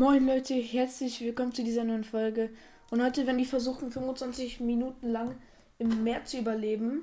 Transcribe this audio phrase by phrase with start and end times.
[0.00, 2.48] Moin Leute, herzlich willkommen zu dieser neuen Folge.
[2.90, 5.36] Und heute werden wir versuchen, 25 Minuten lang
[5.76, 7.02] im Meer zu überleben.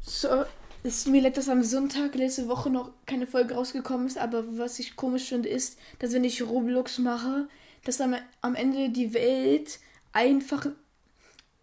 [0.00, 0.44] So,
[0.84, 4.78] es mir leid, dass am Sonntag letzte Woche noch keine Folge rausgekommen ist, aber was
[4.78, 7.48] ich komisch finde, ist, dass wenn ich Roblox mache,
[7.82, 9.80] dass am, am Ende die Welt
[10.12, 10.68] einfach.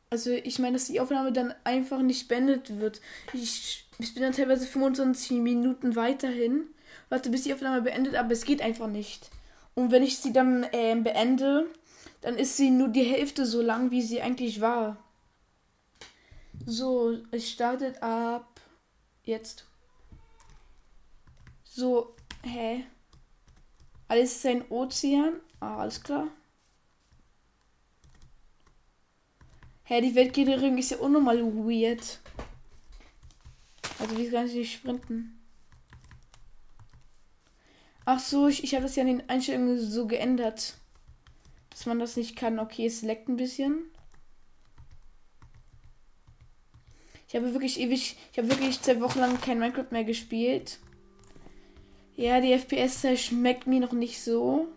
[0.09, 2.99] Also ich meine, dass die Aufnahme dann einfach nicht beendet wird.
[3.31, 6.65] Ich, ich bin dann teilweise 25 Minuten weiterhin
[7.09, 9.29] warte, bis die Aufnahme beendet, aber es geht einfach nicht.
[9.73, 11.67] Und wenn ich sie dann äh, beende,
[12.21, 14.97] dann ist sie nur die Hälfte so lang, wie sie eigentlich war.
[16.65, 18.59] So, es startet ab
[19.23, 19.65] jetzt.
[21.63, 22.85] So, hä?
[24.07, 25.41] Alles ist ein Ozean?
[25.59, 26.27] Ah, alles klar.
[29.83, 32.19] Hä, die Weltgenerierung ist ja unnormal weird.
[33.99, 35.34] Also, wie kann ich nicht sprinten?
[38.05, 40.75] Ach so, ich, ich habe das ja in den Einstellungen so geändert,
[41.71, 42.59] dass man das nicht kann.
[42.59, 43.79] Okay, es leckt ein bisschen.
[47.27, 50.79] Ich habe wirklich ewig, ich habe wirklich zwei Wochen lang kein Minecraft mehr gespielt.
[52.15, 54.67] Ja, die FPS schmeckt mir noch nicht so.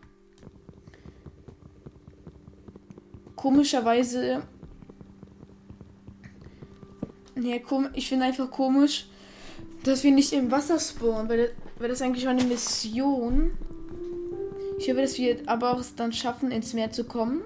[3.37, 4.43] Komischerweise.
[7.37, 9.07] Ja, kom ich finde einfach komisch,
[9.85, 13.53] dass wir nicht im Wasser spawnen, weil wäre das eigentlich mal eine Mission.
[14.79, 17.43] Ich hoffe, dass wir aber auch es dann schaffen, ins Meer zu kommen.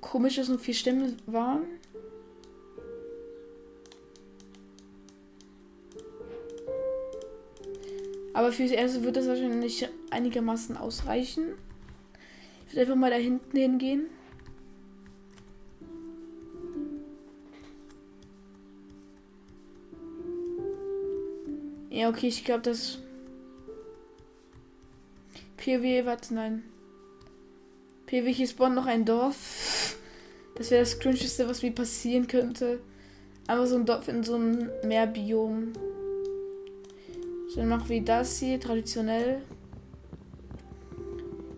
[0.00, 1.62] Komisch, dass nur vier Stämme waren.
[8.34, 11.54] Aber fürs Erste wird das wahrscheinlich einigermaßen ausreichen.
[12.68, 14.06] Ich werde einfach mal da hinten hingehen.
[22.02, 22.98] Ja, okay, ich glaube, das.
[25.56, 26.64] PW, warte, nein.
[28.06, 29.96] PW, hier spawnt noch ein Dorf.
[30.56, 32.80] Das wäre das Cringeste, was mir passieren könnte.
[33.46, 35.74] Aber so ein Dorf in so einem Meerbiom.
[37.54, 39.40] Dann machen wir das hier, traditionell.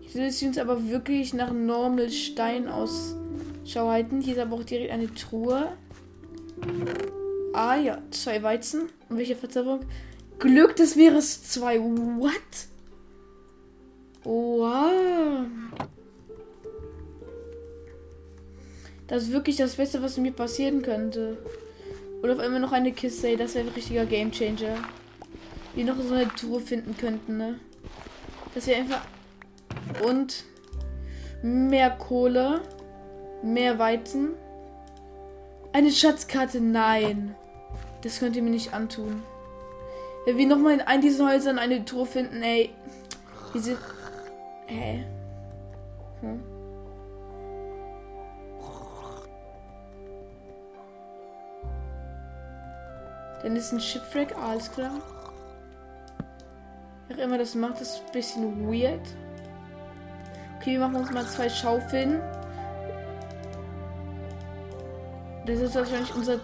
[0.03, 4.21] Ich will uns aber wirklich nach Normal Stein Ausschau halten.
[4.21, 5.69] Hier ist aber auch direkt eine Truhe.
[7.51, 8.89] Ah ja, zwei Weizen.
[9.09, 9.79] Und welche Verzauberung?
[10.39, 11.79] Glück des Meeres 2.
[11.79, 12.31] What?
[14.23, 15.45] Wow.
[19.07, 21.37] Das ist wirklich das Beste, was mir passieren könnte.
[22.23, 24.77] Oder auf einmal noch eine Kiste, das wäre ein richtiger Gamechanger.
[25.75, 27.59] Wir noch so eine Tour finden könnten, ne?
[28.55, 29.05] Das wäre einfach.
[30.03, 30.43] Und
[31.43, 32.61] mehr Kohle,
[33.43, 34.29] mehr Weizen.
[35.71, 37.35] Eine Schatzkarte, nein.
[38.01, 39.21] Das könnt ihr mir nicht antun.
[40.25, 42.73] Wenn wir nochmal in einem dieser Häusern eine Tour finden, ey.
[43.53, 43.77] Diese.
[44.65, 45.05] Hä?
[46.21, 46.43] Hm?
[53.43, 54.91] Dann ist ein Shipwreck, alles klar.
[57.07, 59.07] Wer immer das macht, ist ein bisschen weird.
[60.57, 62.19] Okay, wir machen uns mal zwei Schaufeln.
[65.45, 66.39] Das ist wahrscheinlich unser,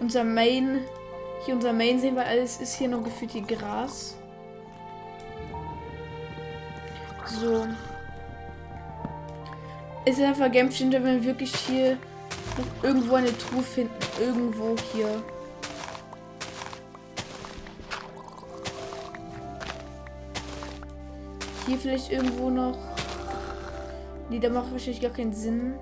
[0.00, 0.80] unser Main
[1.44, 4.16] hier unser Main sehen, weil alles ist hier noch gefühlt hier Gras.
[7.26, 7.66] So.
[10.04, 11.96] Es ist einfach Game Changer, wenn wir wirklich hier
[12.82, 13.94] irgendwo eine Truhe finden.
[14.20, 15.22] Irgendwo hier.
[21.66, 22.76] Hier vielleicht irgendwo noch.
[24.28, 25.74] Nee, da macht wahrscheinlich gar keinen Sinn.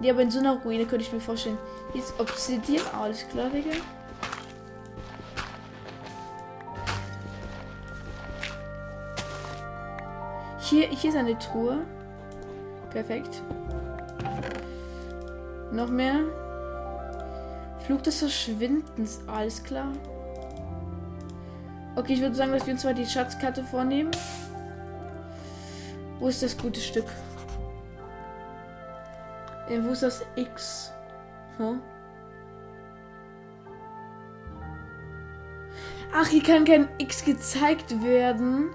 [0.00, 1.58] Nee, aber in so einer Ruine könnte ich mir vorstellen.
[1.94, 2.84] Ist Obsidian.
[2.98, 3.76] Alles klar, Digga.
[10.72, 11.84] Hier, hier ist eine Truhe.
[12.88, 13.42] Perfekt.
[15.70, 16.20] Noch mehr.
[17.84, 19.20] Flug des Verschwindens.
[19.26, 19.92] Alles klar.
[21.94, 24.12] Okay, ich würde sagen, dass wir uns mal die Schatzkarte vornehmen.
[26.18, 27.04] Wo ist das gute Stück?
[29.68, 30.90] Äh, wo ist das X?
[31.58, 31.82] Hm?
[36.14, 38.70] Ach, hier kann kein X gezeigt werden.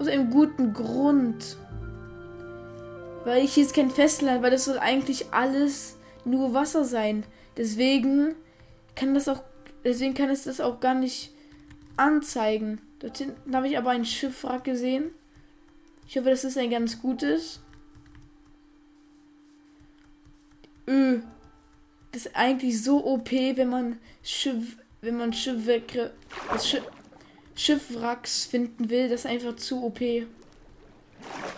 [0.00, 1.58] Aus einem guten Grund.
[3.24, 7.24] Weil ich jetzt kein Festland, weil das soll eigentlich alles nur Wasser sein.
[7.58, 8.34] Deswegen
[8.96, 9.42] kann das auch,
[9.84, 11.34] deswegen kann es das auch gar nicht
[11.98, 12.80] anzeigen.
[13.00, 15.10] Dort hinten habe ich aber ein Schiffwrack gesehen.
[16.08, 17.60] Ich hoffe, das ist ein ganz gutes.
[20.88, 21.20] Öh.
[22.12, 26.12] Das ist eigentlich so OP, wenn man Schiff, wenn man Schiffwrecke,
[26.50, 26.84] das Schiff,
[27.60, 30.00] Schiffwracks finden will, das ist einfach zu OP.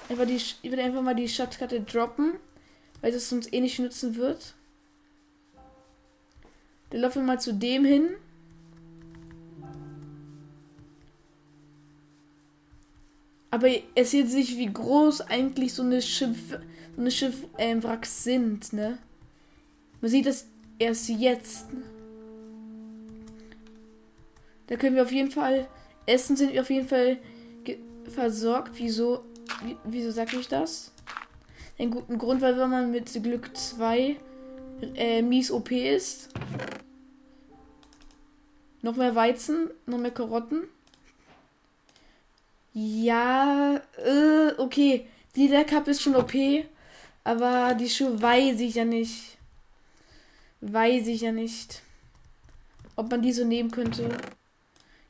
[0.08, 2.32] Einfach die, ich würde einfach mal die Schatzkarte droppen,
[3.00, 4.54] weil das uns eh nicht nutzen wird.
[6.90, 8.08] Dann laufen wir mal zu dem hin.
[13.52, 16.58] Aber es sieht sich, wie groß eigentlich so eine Schiff,
[16.96, 18.98] so eine Schiffwracks äh, sind, ne?
[20.00, 20.48] Man sieht das
[20.80, 21.66] erst jetzt.
[24.66, 25.68] Da können wir auf jeden Fall
[26.06, 27.18] Essen sind wir auf jeden Fall
[28.08, 28.72] versorgt.
[28.74, 29.24] Wieso?
[29.84, 30.92] Wieso sage ich das?
[31.78, 34.16] Ein guten Grund, weil wenn man mit Glück 2
[34.94, 36.28] äh, mies OP ist.
[38.82, 40.64] Noch mehr Weizen, noch mehr Karotten.
[42.74, 45.06] Ja, äh, okay.
[45.36, 46.34] Die Cup ist schon OP,
[47.24, 49.38] aber die Schuhe weiß ich ja nicht.
[50.60, 51.82] Weiß ich ja nicht.
[52.96, 54.08] Ob man die so nehmen könnte.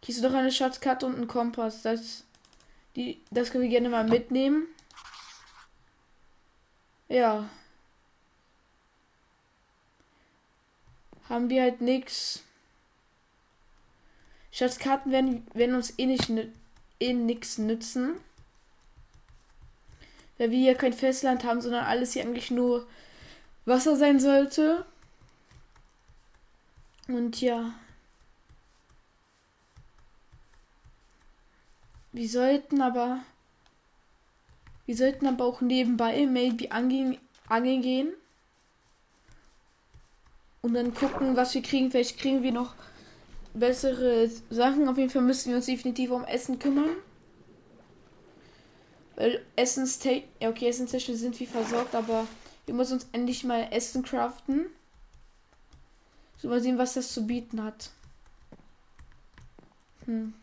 [0.04, 1.82] Hier ist doch eine Schatzkarte und ein Kompass.
[1.82, 2.25] Das,
[2.96, 4.66] die, das können wir gerne mal mitnehmen.
[7.08, 7.49] Ja.
[11.28, 12.43] Haben wir halt nichts.
[14.50, 16.31] Schatzkarten werden, werden uns eh nicht
[16.98, 18.16] eh nichts nützen.
[20.37, 22.88] Weil wir hier kein Festland haben, sondern alles hier eigentlich nur
[23.66, 24.84] Wasser sein sollte.
[27.06, 27.72] Und ja.
[32.12, 33.20] Wir sollten aber.
[34.84, 37.18] Wir sollten aber auch nebenbei maybe angehen,
[37.48, 38.12] angeln.
[40.60, 41.90] Und dann gucken, was wir kriegen.
[41.90, 42.74] Vielleicht kriegen wir noch
[43.54, 44.88] bessere Sachen.
[44.88, 46.90] Auf jeden Fall müssen wir uns definitiv um Essen kümmern.
[49.16, 52.26] Weil Essenstechnisch, ja okay, Essenstechnisch sind wir versorgt, aber
[52.66, 54.66] wir müssen uns endlich mal Essen craften.
[56.38, 57.90] So mal sehen, was das zu bieten hat.
[60.06, 60.34] Hm.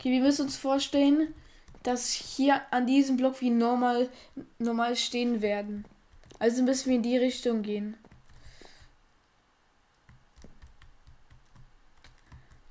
[0.00, 1.34] Okay, wir müssen uns vorstellen,
[1.82, 4.08] dass hier an diesem Block wie normal,
[4.58, 5.84] normal stehen werden.
[6.38, 7.98] Also müssen wir in die Richtung gehen.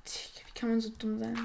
[0.04, 1.38] Wie kann man so dumm sein?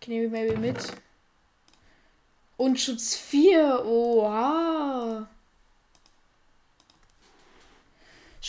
[0.00, 0.92] Ich nehme maybe mit.
[2.56, 3.84] Und Schutz 4.
[3.86, 5.28] Oha.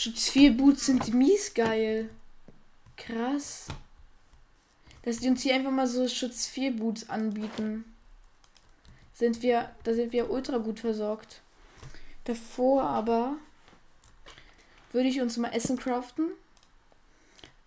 [0.02, 2.08] Schutz 4 Boots sind mies geil.
[2.96, 3.66] Krass.
[5.02, 7.84] Dass die uns hier einfach mal so Schutz 4 Boots anbieten.
[9.12, 11.42] Sind wir, da sind wir ultra gut versorgt.
[12.24, 13.36] Davor aber
[14.92, 16.30] würde ich uns mal Essen craften.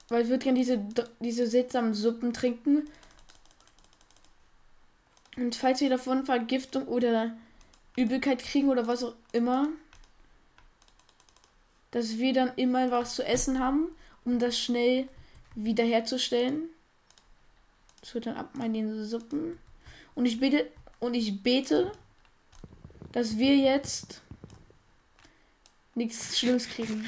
[0.08, 0.84] Weil ich würde gerne diese,
[1.20, 2.90] diese seltsamen Suppen trinken.
[5.38, 7.38] Und falls wir davon Vergiftung oder
[7.96, 9.70] Übelkeit kriegen oder was auch immer,
[11.94, 13.96] dass wir dann immer was zu essen haben,
[14.26, 15.08] um das schnell
[15.54, 16.70] wiederherzustellen.
[18.02, 19.60] Das wird dann ab meinen Suppen.
[20.16, 21.92] Und ich bete, und ich bete,
[23.12, 24.22] dass wir jetzt
[25.94, 27.08] nichts Schlimmes kriegen.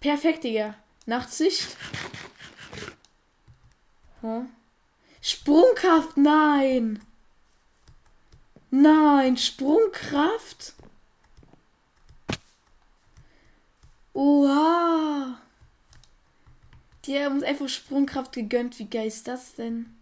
[0.00, 0.74] Perfekt, Digga.
[1.04, 1.76] Nachtsicht.
[4.22, 4.48] Hm?
[5.20, 7.02] Sprungkraft, nein.
[8.70, 10.72] Nein, Sprungkraft.
[14.18, 15.38] Oha!
[17.04, 18.76] Die haben uns einfach Sprungkraft gegönnt.
[18.80, 19.94] Wie geil ist das denn?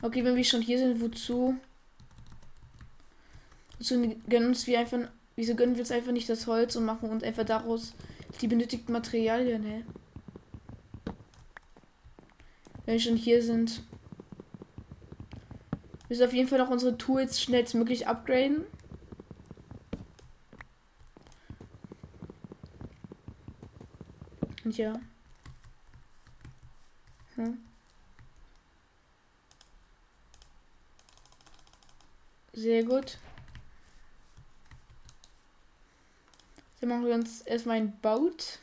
[0.00, 1.56] Okay, wenn wir schon hier sind, wozu?
[3.80, 5.00] Wozu gönnen uns wir einfach.
[5.34, 7.92] Wieso gönnen wir uns einfach nicht das Holz und machen uns einfach daraus
[8.40, 9.84] die benötigten Materialien, hä?
[12.84, 13.82] Wenn wir schon hier sind
[16.12, 18.66] müssen auf jeden Fall noch unsere Tools schnellstmöglich upgraden.
[24.62, 25.00] Und ja.
[27.36, 27.56] Hm.
[32.52, 33.16] Sehr gut.
[36.80, 38.58] Dann machen wir uns erstmal ein Boot.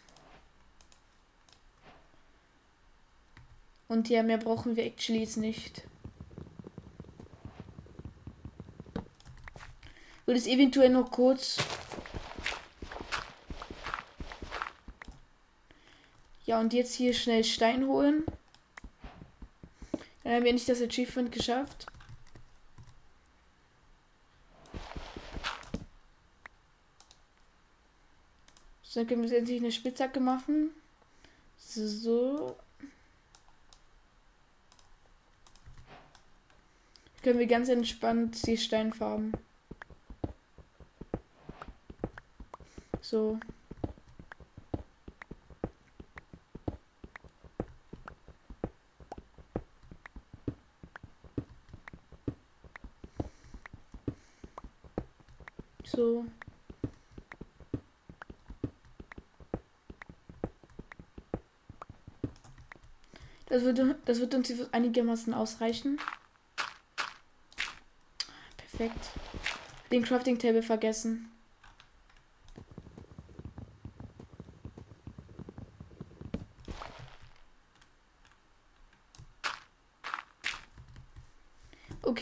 [3.88, 5.90] Und ja, mehr brauchen wir actually jetzt nicht.
[10.30, 11.58] Würde es eventuell noch kurz.
[16.46, 18.24] Ja, und jetzt hier schnell Stein holen.
[20.24, 21.88] Dann haben wir nicht das Achievement geschafft.
[28.84, 30.70] So, dann können wir jetzt endlich eine Spitzhacke machen.
[31.58, 32.56] So.
[37.16, 39.34] Dann können wir ganz entspannt die Stein farben.
[43.02, 43.40] So.
[55.86, 56.26] So.
[63.48, 66.00] Das wird, das wird uns einigermaßen ausreichen.
[68.58, 69.10] Perfekt.
[69.92, 71.32] Den Crafting Table vergessen.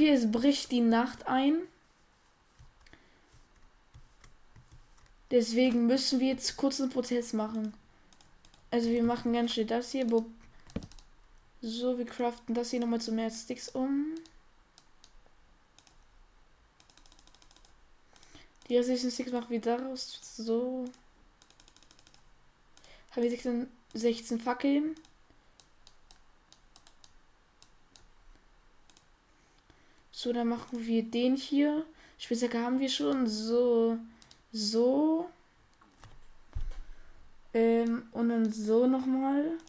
[0.07, 1.63] Okay, es bricht die Nacht ein.
[5.31, 7.73] Deswegen müssen wir jetzt kurz einen Prozess machen.
[8.71, 10.07] Also wir machen ganz schnell das hier.
[11.61, 14.15] So, wir craften das hier nochmal zu mehr Sticks um.
[18.69, 20.21] Die restlichen Sticks machen wir daraus.
[20.37, 20.85] So.
[23.11, 24.95] Haben wir 16, 16 Fackeln.
[30.19, 31.85] So, dann machen wir den hier.
[32.17, 33.27] Spitzhacke haben wir schon.
[33.27, 33.99] So.
[34.51, 35.29] So.
[37.53, 39.59] Ähm, und dann so nochmal.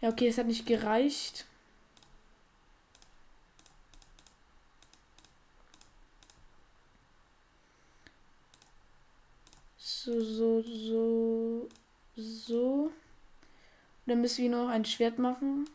[0.00, 1.46] Ja, okay, es hat nicht gereicht.
[9.76, 11.68] So, so, so,
[12.16, 12.90] so.
[14.06, 15.68] dann müssen wir noch ein Schwert machen.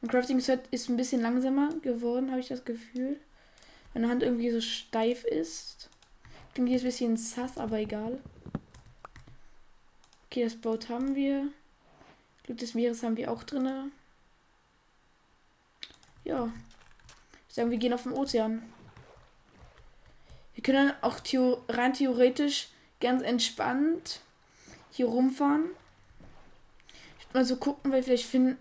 [0.00, 3.20] Mein Crafting Set ist ein bisschen langsamer geworden, habe ich das Gefühl.
[3.92, 5.90] Meine Hand irgendwie so steif ist.
[6.54, 8.18] Klingt jetzt ein bisschen sass, aber egal.
[10.26, 11.48] Okay, das Boot haben wir.
[12.44, 13.92] Blut des Meeres haben wir auch drin.
[16.24, 16.52] Ja.
[17.48, 18.62] Ich sagen, wir gehen auf den Ozean.
[20.54, 22.68] Wir können auch theo rein theoretisch
[23.00, 24.20] ganz entspannt
[24.90, 25.70] hier rumfahren.
[27.18, 28.58] Ich würde mal so gucken, weil vielleicht finden,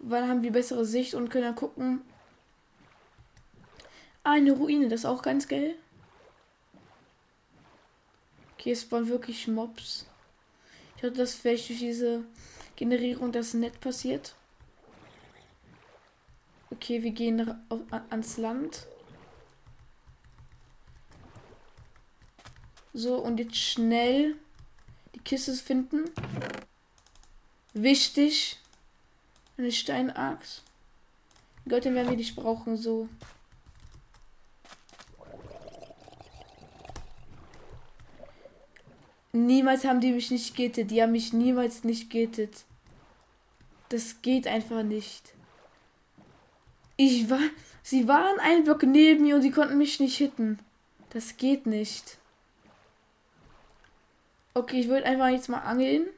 [0.00, 2.00] Wann haben wir bessere Sicht und können dann gucken.
[4.24, 5.76] Ah, eine Ruine, das ist auch ganz geil.
[8.54, 10.06] Okay, es waren wirklich Mobs.
[10.96, 12.24] Ich hoffe, dass vielleicht durch diese
[12.76, 14.34] Generierung das nett passiert.
[16.70, 17.54] Okay, wir gehen
[18.10, 18.86] ans Land.
[22.92, 24.36] So, und jetzt schnell
[25.14, 26.10] die Kiste finden.
[27.74, 28.59] Wichtig.
[29.60, 30.62] Eine Steinachs.
[31.68, 33.10] Göttin werden wir nicht brauchen, so.
[39.32, 40.90] Niemals haben die mich nicht gittet.
[40.90, 42.64] Die haben mich niemals nicht gittet.
[43.90, 45.34] Das geht einfach nicht.
[46.96, 47.40] Ich war.
[47.82, 50.58] Sie waren ein Block neben mir und sie konnten mich nicht hitten.
[51.10, 52.16] Das geht nicht.
[54.54, 56.08] Okay, ich würde einfach jetzt mal angeln.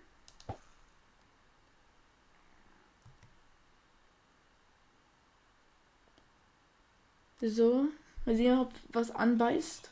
[7.43, 7.89] So.
[8.25, 9.91] Mal sehen, ob was anbeißt.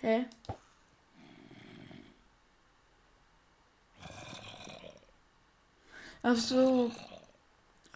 [0.00, 0.24] Hä?
[6.22, 6.90] Ach so.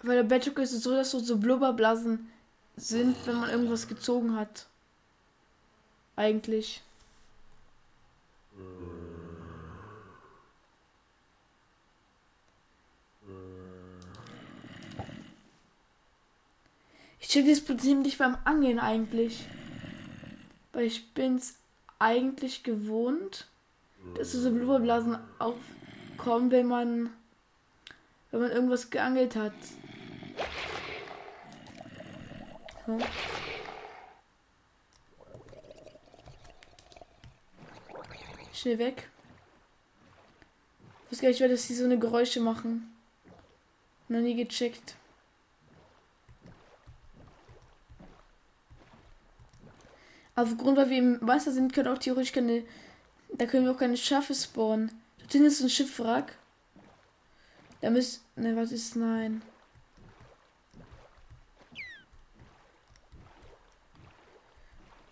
[0.03, 2.31] Weil der Battle ist es so, dass so Blubberblasen
[2.77, 4.67] sind, wenn man irgendwas gezogen hat.
[6.17, 6.83] Eigentlich.
[17.35, 19.45] Ich check das Problem nicht beim Angeln eigentlich.
[20.73, 21.59] Weil ich bin's
[21.99, 23.49] eigentlich gewohnt,
[24.17, 27.11] dass so Blubberblasen aufkommen, wenn man
[28.31, 29.53] wenn man irgendwas geangelt hat.
[32.87, 32.99] So.
[38.53, 39.11] Schnell weg.
[41.07, 42.95] Ich weiß gar nicht, dass die so eine Geräusche machen.
[44.07, 44.95] Noch nie gecheckt.
[50.37, 52.65] Aufgrund, weil wir im Wasser sind, können auch theoretisch keine.
[53.33, 54.91] Da können wir auch keine Schaffe spawnen.
[55.19, 56.37] Dort hinten ist ein Schiffwrack.
[57.81, 58.25] Da müsst.
[58.37, 58.97] Ne, was ist.
[58.97, 59.43] Nein.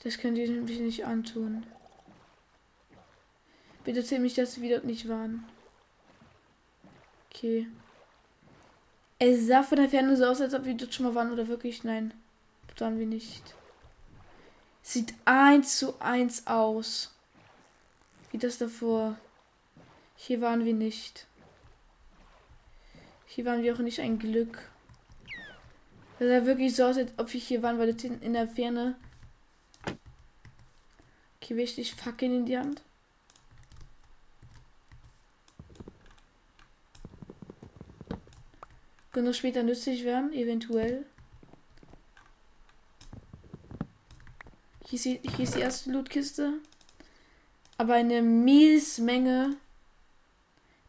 [0.03, 1.65] Das könnt ihr nämlich nicht antun.
[3.85, 5.45] Bitte erzähl mich, dass wir dort nicht waren.
[7.31, 7.69] Okay.
[9.19, 11.47] Es sah von der Ferne so aus, als ob wir dort schon mal waren oder
[11.47, 11.85] wirklich.
[11.85, 12.13] Nein,
[12.67, 13.55] dort waren wir nicht.
[14.83, 17.15] Sieht eins zu eins aus.
[18.31, 19.17] Wie das davor.
[20.17, 21.27] Hier waren wir nicht.
[23.27, 24.71] Hier waren wir auch nicht ein Glück.
[26.19, 28.47] Das sah wirklich so aus, als ob wir hier waren, weil das hinten in der
[28.47, 28.97] Ferne.
[31.41, 32.83] Okay, wichtig, Fackeln in die Hand.
[39.13, 41.05] Könnte später nützlich werden, eventuell.
[44.93, 46.53] Hier ist, die, hier ist die erste Lootkiste.
[47.79, 49.57] Aber eine mies Menge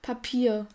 [0.02, 0.68] Papier.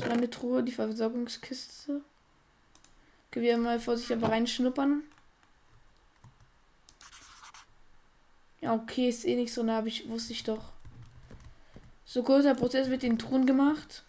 [0.00, 2.02] So eine Truhe, die Versorgungskiste.
[3.32, 5.02] Können wir mal vorsichtig aber reinschnuppern.
[8.60, 10.70] Ja, okay, ist eh nicht so nah, ich wusste ich doch.
[12.04, 14.04] So kurzer Prozess wird den Truhen gemacht.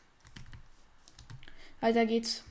[1.81, 2.43] Weiter geht's.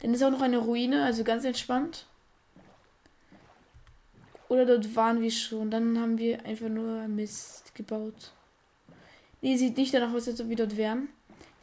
[0.00, 2.06] Dann ist auch noch eine Ruine, also ganz entspannt.
[4.48, 5.70] Oder dort waren wir schon.
[5.70, 8.32] Dann haben wir einfach nur Mist gebaut.
[9.40, 11.08] Nee, sieht nicht danach aus, als ob wir dort wären.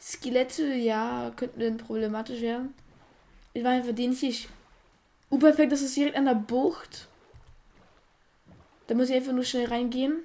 [0.00, 2.74] Skelette, ja, könnten dann problematisch werden.
[3.52, 4.48] Ich war einfach den ich.
[5.30, 7.08] Uh, perfekt, das ist direkt an der Bucht.
[8.86, 10.22] Da muss ich einfach nur schnell reingehen.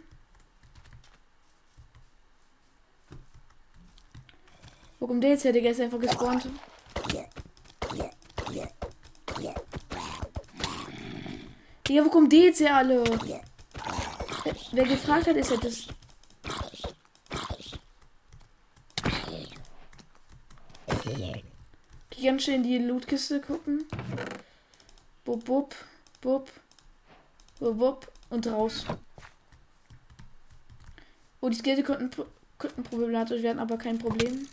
[5.07, 5.53] Kommt der jetzt her?
[5.53, 6.47] Der ist einfach gespawnt.
[11.88, 13.03] Ja, wo kommt die jetzt her alle?
[14.71, 15.88] Wer gefragt hat, ist ja das.
[22.09, 23.85] Geh ganz schnell in die Lootkiste gucken.
[25.24, 25.75] Bub, bub,
[26.21, 26.51] bub,
[27.60, 28.86] bub, bub und raus.
[31.41, 32.25] Oh, die Skelette könnten,
[32.58, 34.47] könnten problematisch werden, aber kein Problem.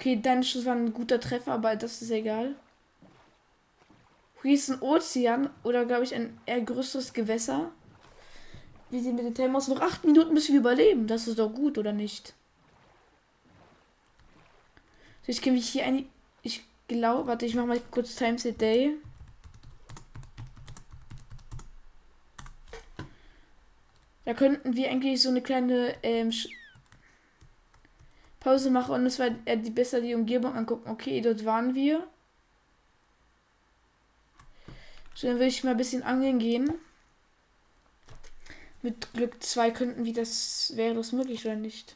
[0.00, 2.54] Okay, dein Schuss war ein guter Treffer, aber das ist egal.
[4.40, 7.70] Hier ist ein Ozean oder glaube ich ein eher größeres Gewässer.
[8.88, 9.68] Wir sehen mit Time aus.
[9.68, 11.06] Noch acht Minuten bis wir überleben.
[11.06, 12.32] Das ist doch gut, oder nicht?
[15.20, 16.08] So, ich kenne mich hier ein.
[16.42, 18.96] Ich glaube, warte, ich mache mal kurz Times a Day.
[24.24, 26.32] Da könnten wir eigentlich so eine kleine ähm,
[28.40, 30.90] Pause machen und es war äh, die besser die Umgebung angucken.
[30.90, 32.06] Okay, dort waren wir.
[35.14, 36.72] So, dann würde ich mal ein bisschen angeln gehen.
[38.82, 41.94] Mit Glück 2 könnten wie das wäre das möglich oder nicht.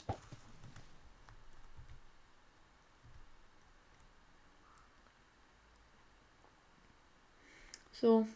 [7.92, 8.26] So.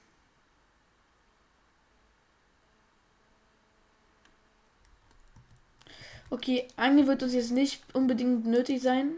[6.31, 9.13] Okay, Angeln wird uns jetzt nicht unbedingt nötig sein.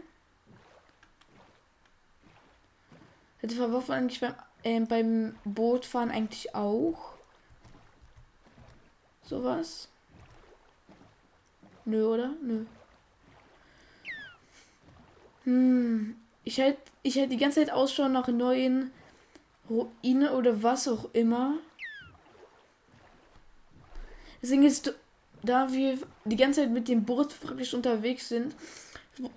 [3.39, 7.15] Hätte verworfen eigentlich beim ähm, beim Bootfahren eigentlich auch.
[9.23, 9.89] Sowas.
[11.85, 12.35] Nö, oder?
[12.41, 12.65] Nö.
[15.45, 16.15] Hm.
[16.43, 18.91] Ich hätte ich hält die ganze Zeit Ausschau nach neuen
[19.69, 21.55] Ruinen oder was auch immer.
[24.41, 24.93] Deswegen ist,
[25.43, 28.55] da wir die ganze Zeit mit dem Boot praktisch unterwegs sind,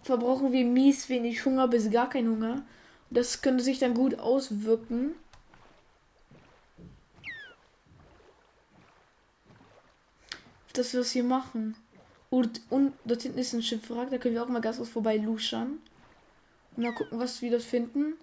[0.02, 2.62] verbrauchen wir mies wenig Hunger bis gar kein Hunger.
[3.10, 5.14] Das könnte sich dann gut auswirken.
[10.72, 11.76] Dass wir es hier machen.
[12.30, 15.78] Und, und dort hinten ist ein Schiffwrack, da können wir auch mal Gasthaus vorbei luschern.
[16.76, 18.14] Und mal gucken, was wir dort finden.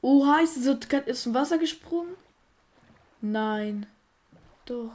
[0.00, 2.14] Oha, ist so ist im Wasser gesprungen?
[3.20, 3.86] Nein.
[4.64, 4.92] Doch.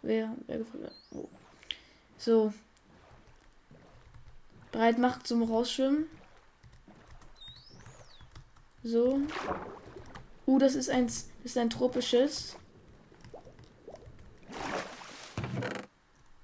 [0.00, 0.34] Wer?
[0.46, 1.28] Wer gefragt oh.
[2.18, 2.52] So.
[4.72, 6.06] Bereit macht zum Rausschwimmen.
[8.82, 9.20] So.
[10.46, 12.56] Uh, das ist ein, das ist ein tropisches.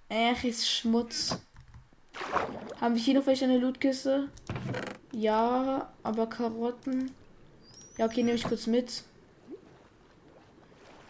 [0.08, 1.38] Ach, ist Schmutz.
[2.80, 4.28] Haben wir hier noch welche eine Lootkiste?
[5.12, 7.14] Ja, aber Karotten.
[7.96, 9.04] Ja, okay, nehme ich kurz mit.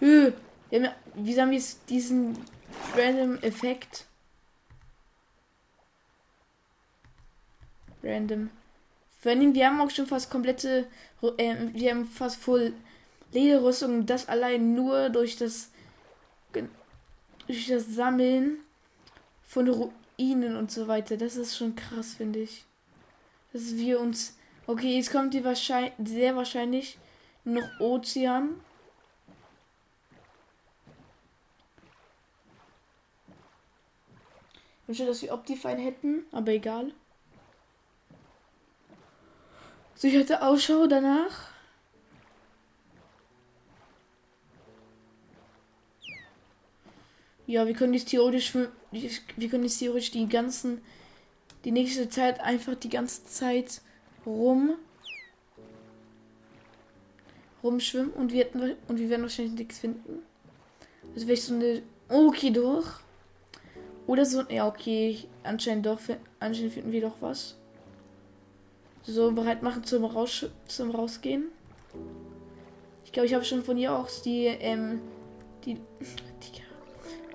[0.01, 0.33] Hü,
[0.71, 2.37] ja, wie haben wir diesen
[2.97, 4.07] random Effekt?
[8.03, 8.51] Random.
[9.21, 10.87] Vor allem, wir haben auch schon fast komplette,
[11.39, 12.73] äh, wir haben fast voll
[13.33, 14.05] Lederrüstung.
[14.05, 15.71] Das allein nur durch das,
[17.47, 18.59] durch das Sammeln
[19.45, 21.17] von Ruinen und so weiter.
[21.17, 22.65] Das ist schon krass, finde ich.
[23.53, 24.37] Dass wir uns,
[24.67, 26.99] okay, jetzt kommt die wahrscheinlich, sehr wahrscheinlich
[27.45, 28.61] Noch Ozean.
[34.83, 36.93] Ich wünsche, dass wir Optifine hätten, aber egal.
[40.03, 41.53] So, ich hatte Ausschau danach.
[47.47, 50.81] Ja, wir können jetzt theoretisch, wir können jetzt theoretisch die ganzen,
[51.65, 53.81] die nächste Zeit einfach die ganze Zeit
[54.27, 54.75] rum,
[57.63, 60.25] rumschwimmen und wir, hätten, und wir werden wahrscheinlich nichts finden.
[61.15, 62.99] Also wäre ich so eine, okay, doch.
[64.09, 66.01] Oder so, ja, okay, anscheinend doch,
[66.41, 67.57] anscheinend finden wir doch was.
[69.05, 71.47] So, bereit machen zum, Raus zum Rausgehen.
[73.05, 75.01] Ich glaube, ich habe schon von ihr auch die, ähm,
[75.65, 76.53] die, die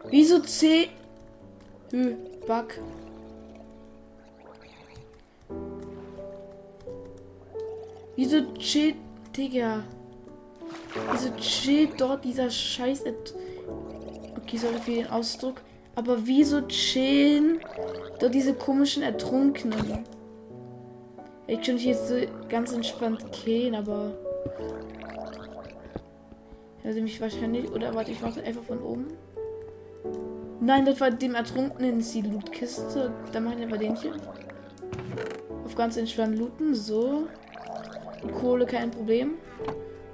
[0.09, 0.89] Wieso C?
[1.91, 2.15] Hü,
[2.47, 2.79] Bug.
[8.15, 8.95] Wieso chillt,
[9.35, 9.83] Digga?
[11.11, 13.03] Wieso chillt dort dieser Scheiß?
[14.37, 15.61] Okay, sorry für den Ausdruck.
[15.95, 17.59] Aber wieso chillen
[18.19, 20.05] dort diese komischen Ertrunkenen?
[21.47, 22.15] Ich könnte jetzt so
[22.49, 24.11] ganz entspannt gehen, aber.
[26.83, 27.71] Also mich wahrscheinlich.
[27.71, 29.07] Oder warte, ich mache einfach von oben.
[30.59, 33.13] Nein, das war dem Ertrunkenen ist die Lootkiste.
[33.31, 34.13] Da machen wir den hier.
[35.65, 36.75] Auf ganz entspannt looten.
[36.75, 37.27] So.
[38.23, 39.35] Die Kohle kein Problem.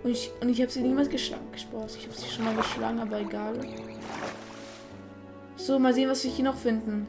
[0.03, 1.47] Und ich, und ich habe sie niemals geschlagen.
[1.55, 3.53] Ich habe sie schon mal geschlagen, aber egal.
[5.55, 7.07] So, mal sehen, was wir hier noch finden.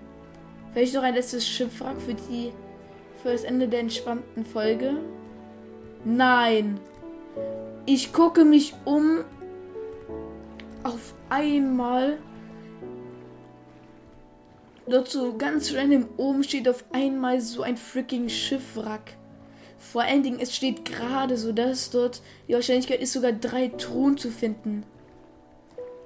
[0.73, 2.53] Vielleicht noch ein letztes Schiffwrack für die
[3.25, 4.99] für das Ende der entspannten Folge?
[6.05, 6.79] Nein.
[7.87, 9.25] Ich gucke mich um.
[10.83, 12.19] Auf einmal.
[14.87, 19.17] Dort so ganz random oben steht auf einmal so ein freaking Schiffwrack.
[19.79, 24.19] Vor allen Dingen, es steht gerade so, dass dort die Wahrscheinlichkeit ist, sogar drei Truhen
[24.19, 24.85] zu finden.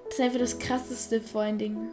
[0.04, 1.88] Das ist einfach das krasseste vor allen Dingen.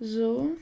[0.00, 0.56] So.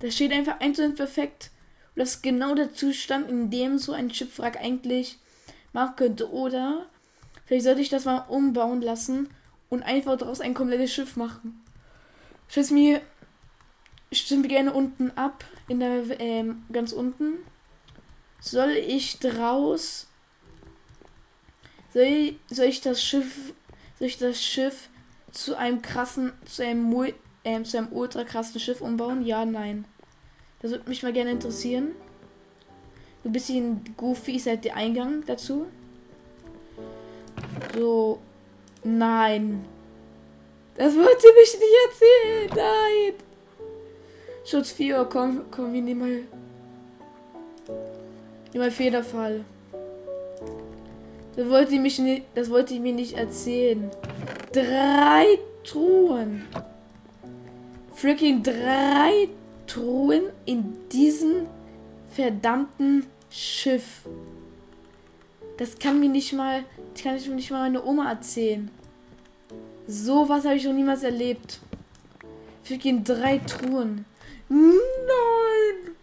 [0.00, 1.50] Da steht einfach eins und perfekt.
[1.94, 5.18] Und das ist genau der Zustand, in dem so ein Schiffwrack eigentlich
[5.72, 6.30] machen könnte.
[6.30, 6.86] Oder
[7.44, 9.28] vielleicht sollte ich das mal umbauen lassen
[9.68, 11.62] und einfach daraus ein komplettes Schiff machen.
[12.48, 13.02] Schätze mir,
[14.12, 17.38] stimmt gerne unten ab, in der, ähm, ganz unten.
[18.40, 20.06] Soll ich draus,
[21.92, 23.54] soll ich, soll ich das Schiff,
[23.98, 24.88] soll ich das Schiff
[25.34, 29.24] zu einem krassen, zu einem, äh, zu einem ultra krassen Schiff umbauen?
[29.24, 29.84] Ja, nein.
[30.60, 31.90] Das würde mich mal gerne interessieren.
[33.24, 35.66] Ein bisschen goofy ist halt der Eingang dazu.
[37.74, 38.20] So.
[38.82, 39.64] Nein.
[40.76, 42.50] Das wollte mich nicht erzählen.
[42.56, 43.14] Nein.
[44.44, 46.08] Schutz 4, komm, komm, wir nehmen mal.
[48.52, 49.44] Nehmen mal Federfall.
[51.34, 53.90] Das wollte ich mich nicht, das wollte ich mir nicht erzählen.
[54.54, 56.46] Drei Truhen.
[57.92, 59.28] Freaking drei
[59.66, 61.48] Truhen in diesem
[62.12, 64.02] verdammten Schiff.
[65.56, 66.62] Das kann mir nicht mal,
[66.92, 68.70] das kann ich mir nicht mal meine Oma erzählen.
[69.88, 71.58] So was habe ich noch niemals erlebt.
[72.62, 74.04] Freaking drei Truhen.
[74.48, 75.93] Nein!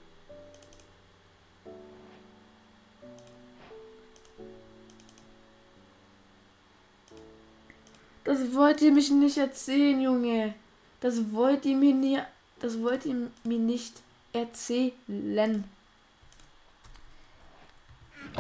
[8.32, 10.54] Das wollt ihr mich nicht erzählen, Junge.
[11.02, 12.18] Das wollt ihr mir nie,
[12.62, 13.92] das wollt ihr mir nicht
[14.32, 15.66] erzählen.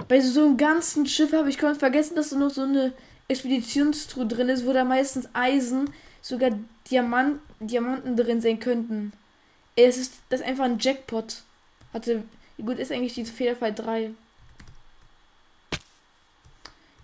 [0.07, 2.93] Bei so einem ganzen Schiff habe ich komplett vergessen, dass da noch so eine
[3.27, 5.89] Expeditionstruhe drin ist, wo da meistens Eisen,
[6.21, 6.51] sogar
[6.89, 9.11] Diamant, Diamanten drin sein könnten.
[9.75, 11.43] Es ist das ist einfach ein Jackpot.
[11.91, 12.23] Hatte,
[12.57, 14.11] gut ist eigentlich diese Federfall 3?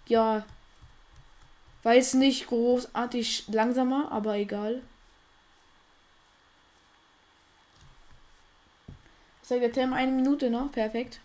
[0.08, 0.45] Ja,
[1.88, 4.82] war jetzt nicht großartig langsamer, aber egal.
[9.41, 10.69] Sagt der Timer eine Minute noch?
[10.69, 11.21] Perfekt.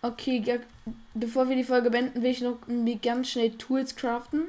[0.00, 0.56] Okay, ja,
[1.12, 2.56] bevor wir die Folge beenden, will ich noch
[3.02, 4.44] ganz schnell Tools craften.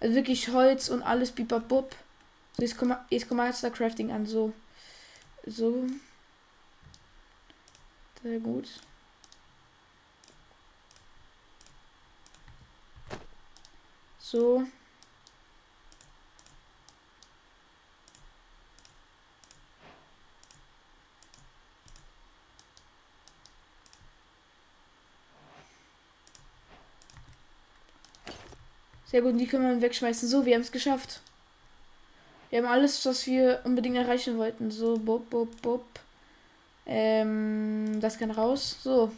[0.00, 1.94] Also wirklich Holz und alles bibabub.
[2.56, 4.24] So, jetzt kommt jetzt kommt Master Crafting an.
[4.24, 4.54] So.
[5.44, 5.86] So.
[8.22, 8.70] Sehr gut.
[14.32, 14.62] So.
[29.04, 30.26] Sehr gut, die können wir wegschmeißen.
[30.26, 31.20] So, wir haben es geschafft.
[32.48, 34.70] Wir haben alles, was wir unbedingt erreichen wollten.
[34.70, 35.84] So, bob, bob, bob.
[36.86, 38.78] Ähm, das kann raus.
[38.82, 39.12] So.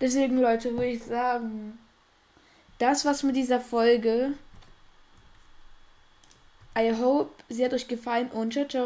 [0.00, 1.80] Deswegen, Leute, würde ich sagen,
[2.80, 4.32] das war's mit dieser Folge.
[6.76, 8.78] I hope, sie hat euch gefallen und ciao, ciao.